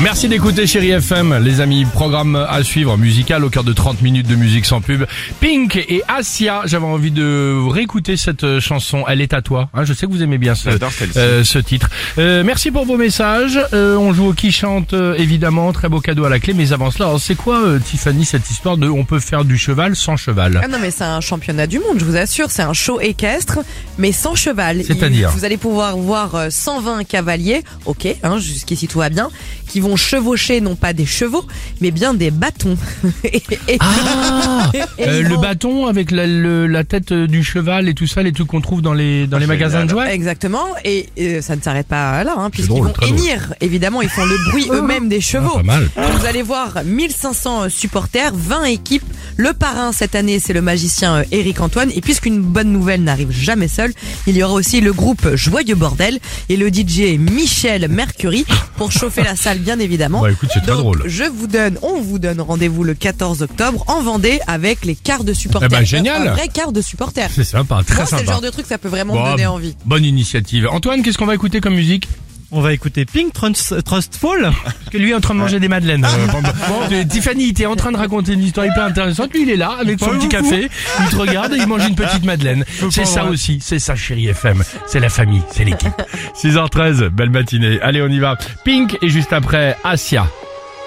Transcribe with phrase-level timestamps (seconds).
[0.00, 1.84] Merci d'écouter Chéri FM, les amis.
[1.84, 5.04] Programme à suivre, musical au cœur de 30 minutes de musique sans pub.
[5.40, 9.02] Pink et Asia, j'avais envie de réécouter cette euh, chanson.
[9.08, 9.70] Elle est à toi.
[9.74, 10.68] Hein, je sais que vous aimez bien ce,
[11.16, 11.90] euh, ce titre.
[12.16, 13.58] Euh, merci pour vos messages.
[13.72, 15.72] Euh, on joue au qui chante, euh, évidemment.
[15.72, 16.54] Très beau cadeau à la clé.
[16.54, 19.96] Mais avant cela, c'est quoi, euh, Tiffany, cette histoire de on peut faire du cheval
[19.96, 20.60] sans cheval?
[20.62, 23.58] Ah non mais c'est un championnat du monde, je vous assure, c'est un show équestre,
[23.98, 24.84] mais sans cheval.
[24.84, 29.28] C'est-à-dire Vous allez pouvoir voir euh, 120 cavaliers, ok, hein, jusqu'ici tout va bien,
[29.66, 31.44] qui vont chevaucher non pas des chevaux,
[31.80, 32.76] mais bien des bâtons.
[33.24, 37.42] Et- et- Ah et Euh, Le vont- bâton avec la, le- la tête euh, du
[37.44, 40.12] cheval et tout ça, les trucs qu'on trouve dans les, dans les magasins de jouets
[40.12, 44.24] Exactement, et euh, ça ne s'arrête pas là, hein, puisqu'ils vont hennir, évidemment, ils font
[44.24, 45.52] le bruit eux-mêmes des chevaux.
[45.54, 45.88] Ah, pas mal.
[45.96, 49.04] Donc, Vous allez voir 1500 supporters, 20 équipes.
[49.36, 51.90] Le parrain cette année, c'est le magicien Eric Antoine.
[51.94, 53.92] Et puisqu'une bonne nouvelle n'arrive jamais seule,
[54.26, 58.44] il y aura aussi le groupe Joyeux Bordel et le DJ Michel Mercury
[58.76, 60.20] pour chauffer la salle, bien évidemment.
[60.22, 61.02] Bah, écoute, c'est très drôle.
[61.06, 65.24] Je vous donne, on vous donne rendez-vous le 14 octobre en Vendée avec les quarts
[65.24, 65.68] de supporters.
[65.72, 66.28] Eh ben, génial.
[66.28, 67.30] Un vrai quart de supporters.
[67.34, 68.22] C'est sympa, très Moi, c'est sympa.
[68.22, 69.76] le genre de truc, ça peut vraiment Bon, me donner envie.
[69.84, 70.68] Bonne initiative.
[70.70, 72.08] Antoine, qu'est-ce qu'on va écouter comme musique?
[72.50, 74.50] On va écouter Pink Trust, Trustful.
[74.64, 76.04] Parce que lui est en train de manger des madeleines.
[76.04, 76.48] Euh, bon, bon,
[76.92, 79.32] euh, Tiffany, t'es en train de raconter une histoire hyper intéressante.
[79.34, 80.70] Lui, il est là avec son petit café.
[81.00, 82.64] Il te regarde et il mange une petite madeleine.
[82.90, 83.58] C'est ça aussi.
[83.60, 84.62] C'est ça, chérie FM.
[84.86, 85.42] C'est la famille.
[85.50, 85.92] C'est l'équipe.
[86.42, 87.08] 6h13.
[87.10, 87.80] Belle matinée.
[87.82, 88.36] Allez, on y va.
[88.64, 90.26] Pink et juste après, Asia.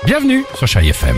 [0.05, 1.17] Bienvenue sur Chérie FM.